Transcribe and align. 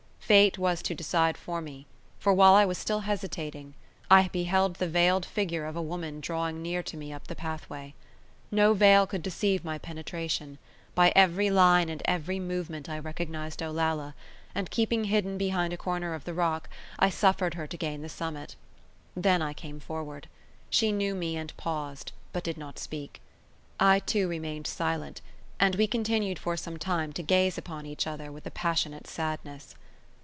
Fate 0.31 0.57
was 0.57 0.81
to 0.83 0.95
decide 0.95 1.35
for 1.37 1.59
me; 1.59 1.85
for, 2.17 2.31
while 2.31 2.53
I 2.53 2.63
was 2.63 2.77
still 2.77 3.01
hesitating, 3.01 3.73
I 4.09 4.29
beheld 4.29 4.75
the 4.75 4.87
veiled 4.87 5.25
figure 5.25 5.65
of 5.65 5.75
a 5.75 5.81
woman 5.81 6.21
drawing 6.21 6.61
near 6.61 6.81
to 6.83 6.95
me 6.95 7.11
up 7.11 7.27
the 7.27 7.35
pathway. 7.35 7.93
No 8.49 8.73
veil 8.73 9.05
could 9.05 9.23
deceive 9.23 9.65
my 9.65 9.77
penetration; 9.77 10.57
by 10.95 11.11
every 11.17 11.49
line 11.49 11.89
and 11.89 12.01
every 12.05 12.39
movement 12.39 12.87
I 12.87 12.97
recognised 12.97 13.61
Olalla; 13.61 14.13
and 14.55 14.71
keeping 14.71 15.03
hidden 15.05 15.37
behind 15.37 15.73
a 15.73 15.77
corner 15.77 16.13
of 16.13 16.23
the 16.23 16.33
rock, 16.33 16.69
I 16.97 17.09
suffered 17.09 17.55
her 17.55 17.67
to 17.67 17.75
gain 17.75 18.01
the 18.01 18.07
summit. 18.07 18.55
Then 19.17 19.41
I 19.41 19.51
came 19.51 19.81
forward. 19.81 20.29
She 20.69 20.93
knew 20.93 21.13
me 21.13 21.35
and 21.35 21.57
paused, 21.57 22.13
but 22.31 22.45
did 22.45 22.57
not 22.57 22.79
speak; 22.79 23.19
I, 23.81 23.99
too, 23.99 24.29
remained 24.29 24.65
silent; 24.67 25.19
and 25.59 25.75
we 25.75 25.87
continued 25.87 26.39
for 26.39 26.55
some 26.55 26.77
time 26.79 27.11
to 27.13 27.21
gaze 27.21 27.57
upon 27.57 27.85
each 27.85 28.07
other 28.07 28.31
with 28.31 28.47
a 28.47 28.51
passionate 28.51 29.07
sadness. 29.07 29.75